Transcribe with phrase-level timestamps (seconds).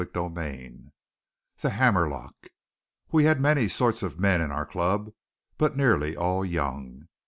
[0.03, 0.89] CHAPTER II
[1.59, 2.49] THE HAMMERLOCK
[3.11, 5.13] We had many sorts of men in our club,
[5.59, 7.07] but nearly all young.